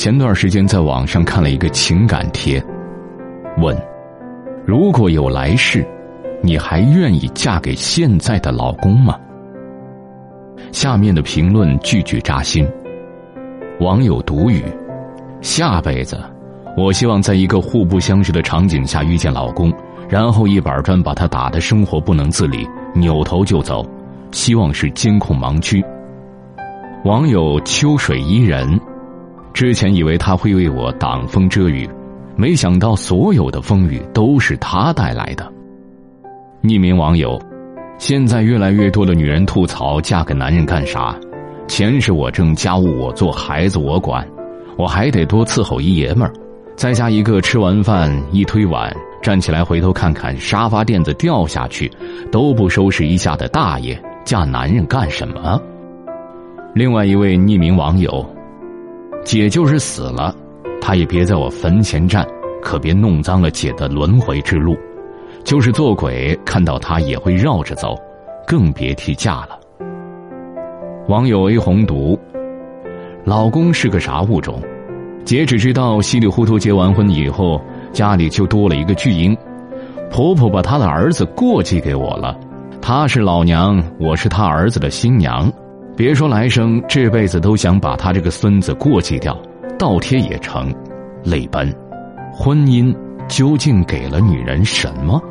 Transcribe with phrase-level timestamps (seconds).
[0.00, 2.58] 前段时间在网上看了一个情感贴，
[3.58, 3.76] 问：
[4.64, 5.86] 如果有来世，
[6.42, 9.20] 你还愿意嫁给现在的老公吗？
[10.72, 12.66] 下面的评论句句扎心。
[13.80, 14.64] 网友独语：
[15.42, 16.18] 下辈子，
[16.78, 19.70] 我希望在一个互不相识的场景下遇见老公，
[20.08, 23.86] 然后一板砖把他打得生活不能自理，扭头就走。
[24.32, 25.84] 希望是监控盲区。
[27.04, 28.80] 网友秋水伊人。
[29.52, 31.88] 之前以为他会为我挡风遮雨，
[32.36, 35.52] 没想到所有的风雨都是他带来的。
[36.62, 37.38] 匿名网友，
[37.98, 41.14] 现在越来越多的女人吐槽嫁给男人干啥？
[41.66, 44.26] 钱是我挣，家务我做，孩子我管，
[44.76, 46.32] 我还得多伺候一爷们儿，
[46.76, 51.90] 再加一个吃完饭一推碗站起来回头看看沙发垫子掉下去
[52.32, 55.60] 都不收拾一下的大爷，嫁男人干什么？
[56.74, 58.24] 另外一位匿名网友。
[59.24, 60.34] 姐就是死了，
[60.80, 62.26] 她也别在我坟前站，
[62.62, 64.76] 可别弄脏了姐的轮回之路。
[65.44, 67.96] 就是做鬼看到她也会绕着走，
[68.46, 69.58] 更别提嫁了。
[71.08, 72.18] 网友 A 红读，
[73.24, 74.60] 老公是个啥物种？
[75.24, 77.60] 姐只知道稀里糊涂结完婚以后，
[77.92, 79.36] 家里就多了一个巨婴。
[80.10, 82.36] 婆婆把她的儿子过继给我了，
[82.82, 85.50] 她是老娘，我是她儿子的新娘。
[86.00, 89.38] 别说来生，这辈子都想把他这个孙子过继掉，
[89.78, 90.74] 倒贴也成。
[91.22, 91.70] 泪奔，
[92.32, 92.90] 婚姻
[93.28, 95.22] 究竟给了女人什么？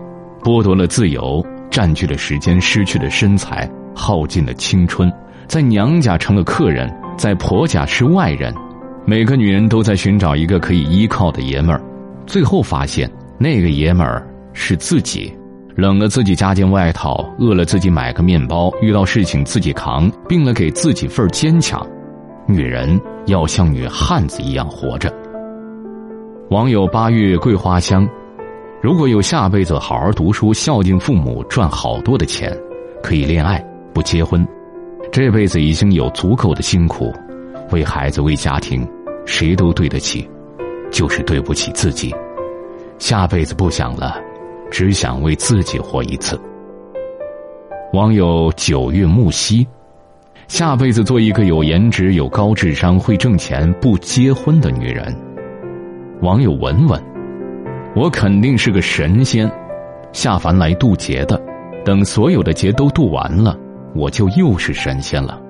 [0.43, 5.11] 剥夺了自由，占据了时间，失去了身材，耗尽了青春，
[5.47, 8.53] 在娘家成了客人，在婆家是外人。
[9.05, 11.81] 每个女人都在寻找一个可以依靠的爷们儿，
[12.27, 13.09] 最后发现
[13.39, 15.33] 那个爷们儿是自己。
[15.79, 21.85] 冷了自己加件外套，饿了自己买个面包，遇到事情自己扛，病了给自己份坚强。
[22.45, 25.13] 女人要像女汉子一样活着。
[26.49, 28.07] 网友八月桂花香，
[28.81, 32.55] 如果有下辈子，好好读书，孝敬父母，赚好多的钱，
[33.01, 34.45] 可以恋爱不结婚。
[35.11, 37.13] 这辈子已经有足够的辛苦，
[37.71, 38.87] 为孩子为家庭，
[39.25, 40.27] 谁都对得起，
[40.91, 42.13] 就是对不起自己。
[42.97, 44.19] 下辈子不想了。
[44.71, 46.39] 只想为自己活一次。
[47.93, 49.67] 网友九月木兮，
[50.47, 55.15] 下辈子做一个有颜值、有高智商、会挣钱、不结婚的女人。
[56.21, 57.01] 网友文文，
[57.95, 59.49] 我肯定是个神仙，
[60.11, 61.41] 下凡来渡劫的。
[61.85, 63.57] 等所有的劫都渡完了，
[63.95, 65.41] 我就又是神仙了。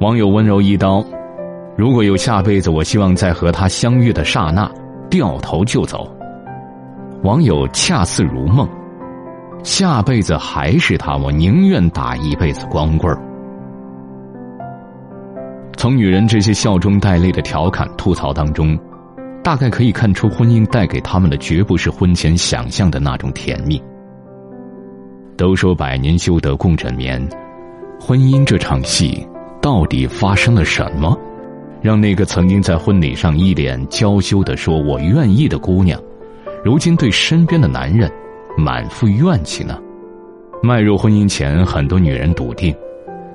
[0.00, 1.04] 网友温柔一刀，
[1.76, 4.70] 如果有下辈子，我希望在和他相遇的刹那，
[5.10, 6.08] 掉头就走。
[7.24, 8.68] 网友恰似如梦，
[9.62, 13.18] 下辈子还是他，我宁愿打一辈子光棍儿。
[15.74, 18.78] 从女人这些笑中带泪的调侃吐槽当中，
[19.42, 23.82] 大概可以看出，婚姻带给他们的绝不是婚前想象的那种甜蜜。
[25.34, 27.26] 都说百年修得共枕眠，
[27.98, 29.26] 婚姻这场戏
[29.62, 31.18] 到底发生了什么，
[31.80, 35.98] 让那个曾经在婚礼上一脸娇羞的说我愿意的姑娘？
[36.64, 38.10] 如今对身边的男人
[38.56, 39.78] 满腹怨气呢？
[40.62, 42.74] 迈入婚姻前，很多女人笃定，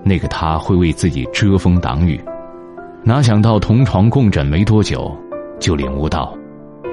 [0.04, 2.20] 那个他会为自己遮风挡雨，
[3.04, 5.16] 哪想到同床共枕没多久，
[5.60, 6.36] 就领悟到，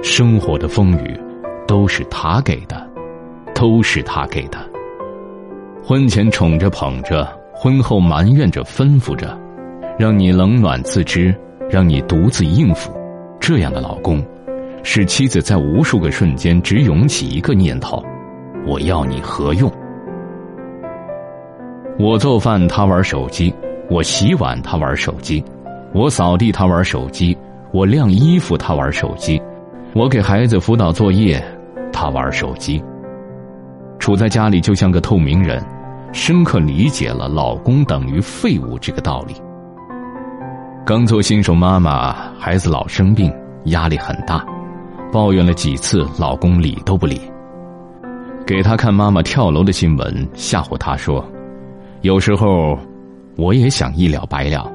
[0.02, 1.18] 生活的风雨
[1.66, 2.86] 都是他给的，
[3.54, 4.58] 都是他给的。
[5.82, 9.34] 婚前宠着捧着，婚后埋怨着吩咐着，
[9.98, 11.34] 让你冷暖自知，
[11.70, 12.92] 让你独自应付，
[13.40, 14.22] 这样的老公。
[14.82, 18.02] 使妻子在无数个瞬间只涌起一个念头：
[18.66, 19.70] 我要你何用？
[21.98, 23.52] 我做饭，他玩手机；
[23.88, 25.42] 我洗碗，他玩手机；
[25.92, 27.36] 我扫地，他玩手机；
[27.72, 29.40] 我晾衣服，他玩手机；
[29.94, 31.42] 我给孩子辅导作业，
[31.92, 32.82] 他玩手机。
[33.98, 35.64] 处在家里就像个透明人，
[36.12, 39.34] 深刻理解了“老公等于废物”这个道理。
[40.84, 43.32] 刚做新手妈妈，孩子老生病，
[43.64, 44.44] 压力很大。
[45.16, 47.18] 抱怨了几次，老公理都不理。
[48.46, 51.26] 给他看妈妈跳楼的新闻，吓唬他说
[52.04, 52.78] ：“有时候，
[53.38, 54.70] 我也想一了百了。”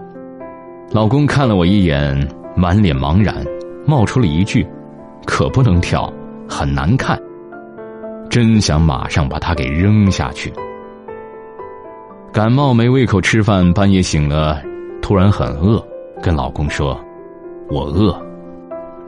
[0.92, 3.36] 老公看了我一眼，满脸茫然，
[3.86, 4.66] 冒出了一句
[5.28, 6.12] ：“可不能跳，
[6.50, 7.22] 很难看。”
[8.28, 10.52] 真想马上把他给扔下去。
[12.34, 14.60] 感冒没胃口吃饭，半夜醒了，
[15.04, 15.80] 突然很饿，
[16.20, 17.00] 跟老公说
[17.70, 18.20] ：“我饿。”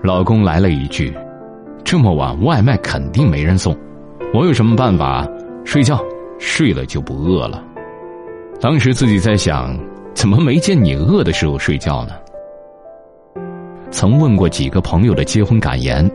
[0.04, 1.12] 老公来了一句
[1.84, 3.76] ：“这么晚外卖肯定没人送，
[4.34, 5.28] 我有什么办法？
[5.66, 6.00] 睡觉，
[6.40, 7.64] 睡了就不饿了。”
[8.60, 9.78] 当时自己在想，
[10.14, 12.14] 怎么没见你饿的时候睡觉呢？
[13.92, 16.10] 曾问过几个朋友的结婚感言。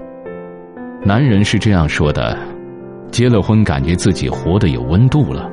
[1.05, 2.37] 男人是这样说的：
[3.11, 5.49] 结了婚，感觉自己活得有温度了，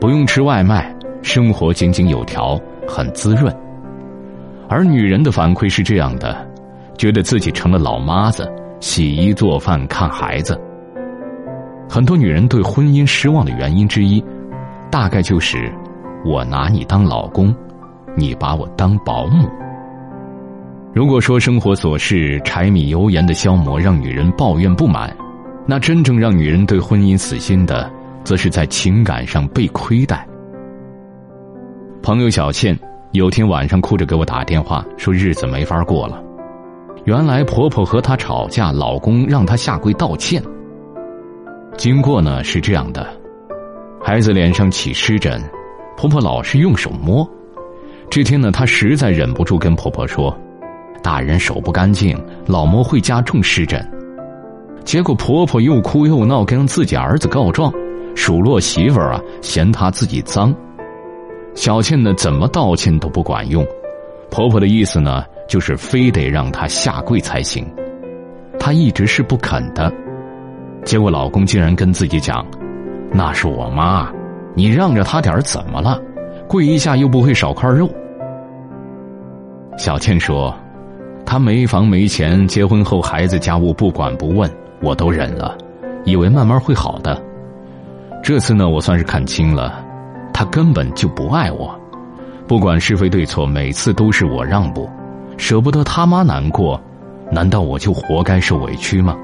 [0.00, 0.92] 不用吃外卖，
[1.22, 2.58] 生活井井有条，
[2.88, 3.54] 很滋润。
[4.68, 6.36] 而女人的反馈是这样的：
[6.98, 10.60] 觉得自己成了老妈子，洗衣做饭看孩子。
[11.88, 14.24] 很多女人对婚姻失望的原因之一，
[14.90, 15.72] 大概就是
[16.24, 17.54] 我拿你当老公，
[18.16, 19.48] 你把我当保姆。
[20.92, 25.14] 如果说生活琐事、柴米油盐的消磨让女人抱怨不满，
[25.66, 27.90] 那真正让女人对婚姻死心的，
[28.24, 30.26] 则是在情感上被亏待。
[32.02, 32.76] 朋友小倩
[33.12, 36.22] 有天晚上哭着给我打电话，说日子没法过了。
[37.10, 40.40] 原来婆婆和她吵架，老公让她下跪道歉。
[41.76, 43.04] 经过呢是这样的：
[44.00, 45.42] 孩子脸上起湿疹，
[45.96, 47.28] 婆婆老是用手摸。
[48.08, 50.32] 这天呢，她实在忍不住跟婆婆说。
[51.02, 52.16] 大人手不干净，
[52.46, 53.84] 老摸会加重湿疹。
[54.84, 57.72] 结果婆婆又哭又闹，跟自己儿子告状，
[58.14, 60.54] 数落媳妇儿啊，嫌她自己脏。
[61.56, 63.66] 小倩呢，怎么道歉都不管用，
[64.30, 67.66] 婆婆的意思呢，就是非得让她下跪才行。
[68.56, 69.92] 她一直是不肯的，
[70.84, 72.46] 结果老公竟然跟自己讲
[73.12, 74.08] ：“那是我妈，
[74.54, 76.00] 你让着她点怎么了？
[76.46, 77.90] 跪一下又不会少块肉。”
[79.76, 80.54] 小倩说。
[81.26, 84.50] 他没房没钱，结婚后孩子家务不管不问，
[84.82, 85.56] 我都忍了，
[86.04, 87.22] 以为慢慢会好的。
[88.20, 89.80] 这次呢，我算是看清了，
[90.34, 91.72] 他根本就不爱我，
[92.48, 94.90] 不管是非对错，每次都是我让步，
[95.40, 96.78] 舍不得他妈难过，
[97.32, 99.16] 难道我就活该受委屈吗？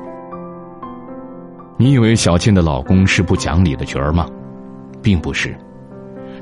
[1.77, 4.27] 你以为小倩的老公是不讲理的角儿吗？
[5.03, 5.55] 并不是，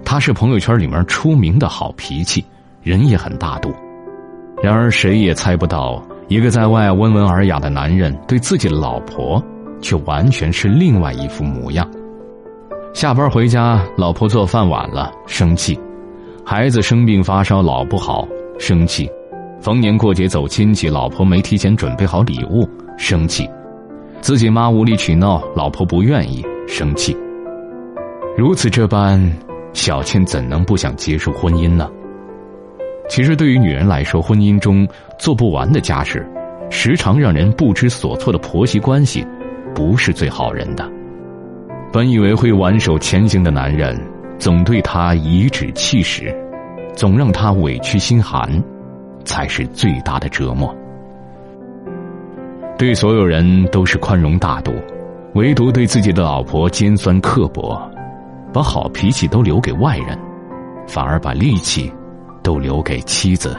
[0.05, 2.47] 他是朋友圈里面出名的好脾气，
[2.85, 3.75] 人也很大度。
[4.63, 9.43] 然而，谁也猜不到，一个在外温文尔雅的男人，对自己的老婆，
[9.83, 11.85] 却完全是另外一副模样。
[12.95, 15.77] 下班回家，老婆做饭晚了，生气；
[16.47, 18.25] 孩子生病发烧，老不好，
[18.57, 19.09] 生气；
[19.65, 22.69] 逢年过节走亲戚，老婆没提前准备好礼物，
[22.99, 23.47] 生气；
[24.21, 27.17] 自己妈无理取闹，老婆不愿意，生气。
[28.37, 29.19] 如此这般，
[29.73, 31.91] 小倩怎能不想结束婚姻呢？
[33.09, 34.87] 其实，对于女人来说，婚姻中
[35.19, 36.31] 做不完的家事，
[36.69, 39.27] 时常让人不知所措的婆媳关系，
[39.75, 40.87] 不是最好人的。
[41.91, 43.99] 本以为会挽手前行的男人，
[44.39, 46.31] 总对她颐指气使，
[46.95, 48.63] 总让她委屈心寒，
[49.25, 50.75] 才是最大的折磨。
[52.79, 54.73] 对所有人都是宽容大度，
[55.35, 57.81] 唯独对自己的老婆尖酸刻薄，
[58.53, 60.19] 把好脾气都留给外人，
[60.87, 61.93] 反而把力气。
[62.43, 63.57] 都留给妻子，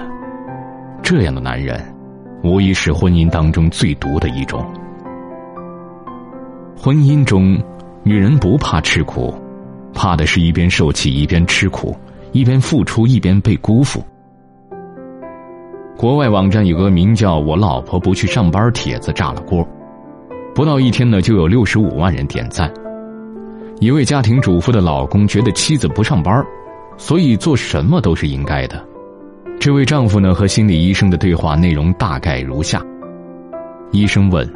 [1.01, 1.83] 这样的男人，
[2.43, 4.63] 无疑是婚姻当中最毒的一种。
[6.77, 7.59] 婚姻中，
[8.03, 9.33] 女人不怕吃苦，
[9.91, 11.97] 怕的是一边受气一边吃苦，
[12.31, 14.05] 一边付出一边被辜负。
[15.97, 19.65] 国外网站有个名叫“我老婆不去上班”帖子炸了锅，
[20.53, 22.71] 不到一天呢就有六十五万人点赞。
[23.79, 26.45] 一位家庭主妇的老公觉得妻子不上班。
[26.97, 28.81] 所以做什么都是应该的。
[29.59, 32.81] 这位丈夫呢和心理医生的对话内容大概如下：
[33.91, 34.49] 医生问：“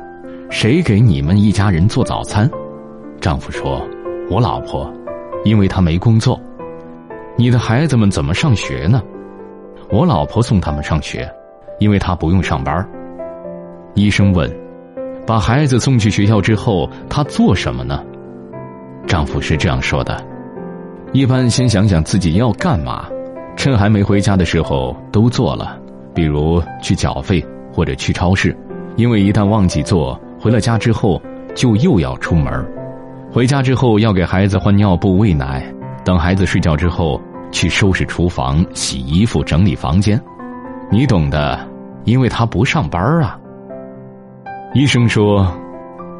[0.49, 2.49] 谁给你们一家人做早餐？”
[3.19, 3.85] 丈夫说
[4.31, 4.89] ：“我老婆，
[5.43, 6.39] 因为她没工作。
[7.35, 9.03] ”“你的孩子们怎么上学呢
[9.91, 11.29] ？”“我老婆送他们上学，
[11.79, 12.87] 因为她不用上班。”
[13.95, 14.49] 医生问
[15.25, 18.03] ：“把孩子送去学校之后，她做什么呢？”
[19.07, 20.23] 丈夫是这样说的。
[21.11, 23.09] 一般先想想自己要干嘛，
[23.55, 25.75] 趁还没回家的时候都做了，
[26.13, 27.43] 比如去缴费
[27.73, 28.55] 或者去超市，
[28.95, 31.19] 因为一旦忘记做，回了家之后
[31.55, 32.63] 就又要出门
[33.31, 35.63] 回家之后要给孩子换尿布、喂奶，
[36.05, 37.19] 等孩子睡觉之后
[37.51, 40.21] 去收拾厨房、洗衣服、整理房间，
[40.91, 41.59] 你懂的，
[42.05, 43.39] 因为他不上班啊。
[44.73, 45.51] 医生说，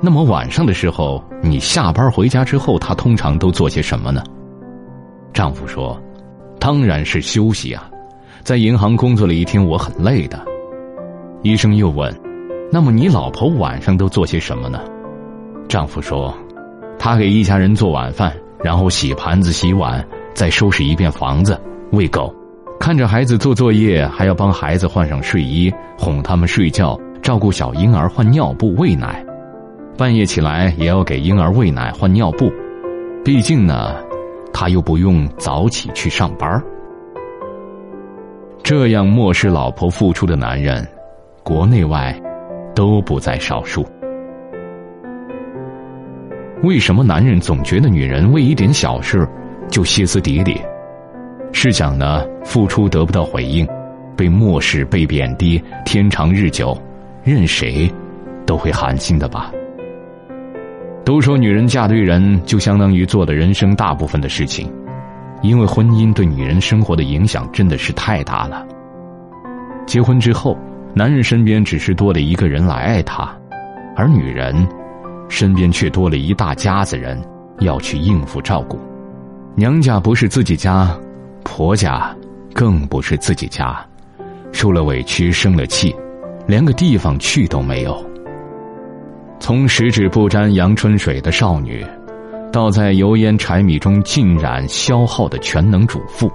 [0.02, 4.24] 那么晚上的时候，你下班回家之后，他通常都做些什么呢？
[5.32, 6.02] 丈夫说
[6.60, 7.90] ：“当然是休息啊，
[8.44, 10.44] 在银行工作了一天，我很累的。”
[11.44, 12.14] 医生又问
[12.72, 14.82] ：“那么你老婆晚上都做些什么呢？”
[15.70, 16.34] 丈夫说
[16.98, 18.34] ：“他给一家人做晚饭，
[18.64, 20.04] 然后洗盘子、洗碗，
[20.40, 21.60] 再收拾一遍房子，
[21.92, 22.34] 喂狗，
[22.80, 29.22] 看着孩子做作业，还要帮孩子换上睡衣，哄他们睡觉，照顾小婴儿换尿布、喂奶，
[29.98, 32.50] 半夜起来也要给婴儿喂奶、换尿布，
[33.26, 33.94] 毕竟呢。”
[34.54, 36.62] 他又不用早起去上班
[38.64, 40.88] 这样漠视老婆付出的男人，
[41.44, 42.18] 国内外
[42.74, 43.86] 都不在少数。
[46.64, 49.28] 为什么男人总觉得女人为一点小事
[49.70, 50.62] 就歇斯底里？
[51.52, 53.68] 试想呢，付出得不到回应，
[54.16, 56.78] 被漠视、被贬低，天长日久，
[57.24, 57.92] 任谁
[58.46, 59.52] 都会寒心的吧？
[61.06, 64.72] 都说女人嫁对人，就相当于做了人生大部分的事情，
[65.42, 68.66] 因为婚姻对女人生活的影响真的是太大了。
[69.86, 70.58] 结婚之后，
[70.94, 73.36] 男人身边只是多了一个人来爱他，
[73.96, 74.68] 而女人。
[75.32, 77.16] 身边却多了一大家子人
[77.60, 78.80] 要去应付照顾，
[79.56, 80.96] 娘家不是自己家，
[81.44, 82.16] 婆家
[82.54, 83.78] 更不是自己家，
[84.52, 85.94] 受了委屈生了气，
[86.48, 88.06] 连个地方去都没有。
[89.40, 91.86] 从十指不沾阳春水的少女，
[92.52, 96.32] 到在油烟柴米中浸染消耗的全能主妇，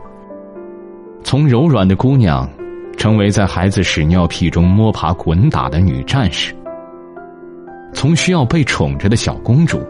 [1.23, 2.49] 从柔软的姑娘，
[2.97, 6.55] 成为在孩子屎尿屁中摸爬滚打的女战士。
[7.95, 9.81] 从需要被宠着的小公主，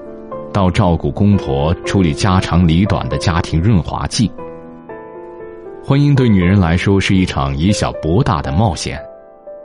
[0.55, 4.31] 到照顾公婆、处理家长里短的家庭润滑剂，
[5.85, 8.97] 婚姻对女人来说是一场以小博大的冒险。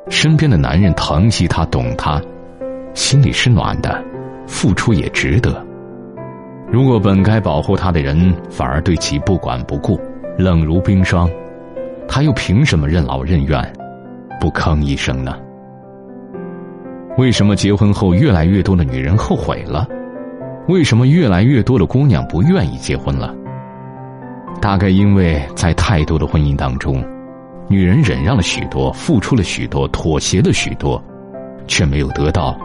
[0.09, 2.19] 身边的男人疼惜她、懂她，
[2.95, 4.03] 心里是暖的，
[4.47, 5.63] 付出也值得。
[6.71, 9.99] 如果本该保护她的人反而对其不管不顾、
[10.39, 11.29] 冷如冰霜，
[12.07, 13.61] 她又凭什么任劳任怨、
[14.39, 15.37] 不吭一声呢？
[17.19, 19.87] 为什么结婚后越来越多的女人后悔了？
[20.69, 23.33] 为什么越来越多的姑娘不愿意结婚了？
[24.61, 27.03] 大概因为在太多的婚姻当中，
[27.67, 31.03] 女人忍让了许多，付出了许多，妥协了许多，
[31.67, 32.55] 却没有得到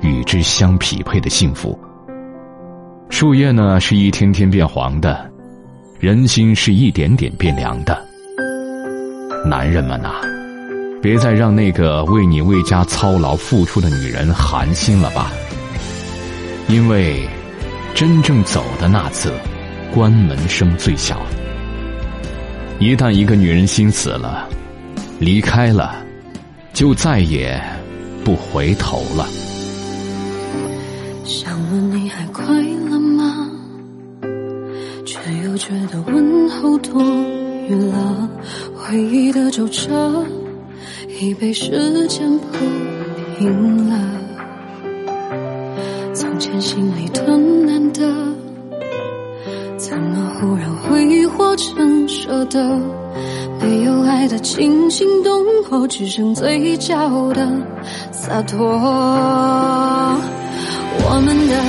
[0.00, 1.78] 与之相匹配的幸福。
[3.10, 5.14] 树叶呢，是一天天变黄的；
[6.00, 7.96] 人心是一点点变凉的。
[9.46, 10.14] 男人们呐！
[11.00, 15.30] 别再让那个为你为家操劳付出的女人寒心了吧，
[16.68, 17.24] 因为
[17.94, 19.32] 真正走的那次，
[19.94, 21.20] 关门声最小。
[22.78, 24.48] 一旦一个女人心死了，
[25.18, 25.96] 离开了，
[26.72, 27.62] 就再也
[28.24, 29.28] 不回头了。
[31.24, 32.44] 想问你还快
[32.90, 33.48] 乐吗？
[35.06, 37.02] 却又觉得问候多
[37.68, 38.28] 余了，
[38.74, 40.26] 回忆的皱褶。
[41.20, 42.66] 已被时间铺
[43.38, 43.96] 平了。
[46.42, 48.02] 前心里的难得，
[49.76, 52.80] 怎么忽然挥霍成舍得？
[53.60, 57.48] 没有爱的惊心动魄，只剩嘴角的
[58.10, 58.58] 洒脱。
[61.04, 61.62] 我们的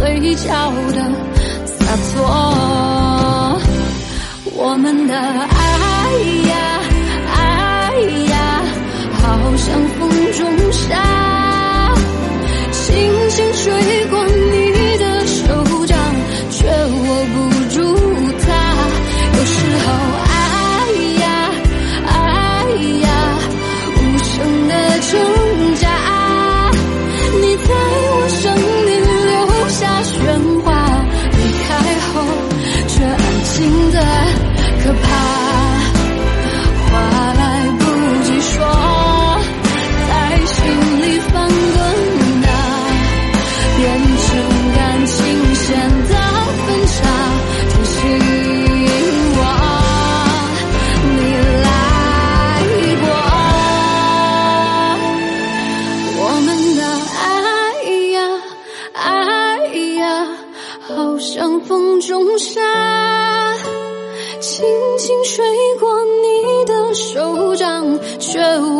[0.00, 0.98] 嘴角的
[1.66, 3.60] 洒脱。
[4.56, 6.10] 我们的爱
[6.48, 6.79] 呀，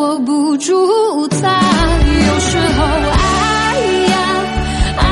[0.00, 1.60] 握不住它。
[2.08, 3.22] 有时候，爱
[4.08, 4.14] 呀
[4.96, 5.04] 爱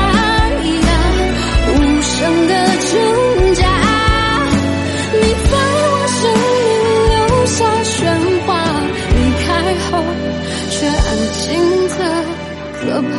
[0.87, 0.89] 呀，
[1.67, 2.17] 无声
[2.47, 2.51] 的
[2.89, 2.91] 挣
[3.53, 3.61] 扎，
[5.13, 5.53] 你在
[5.85, 6.19] 我生
[6.55, 6.67] 命
[7.11, 7.13] 留
[7.45, 7.93] 下喧
[8.47, 8.49] 哗，
[9.13, 9.47] 离开
[9.85, 9.87] 后
[10.71, 11.37] 却安静
[11.89, 11.99] 的
[12.73, 12.81] 可
[13.13, 13.15] 怕。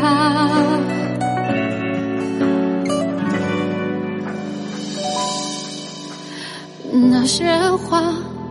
[6.93, 7.47] 那些
[7.77, 8.03] 话，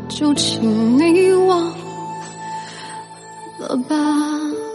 [0.08, 1.04] 就请你
[3.60, 4.69] 了吧。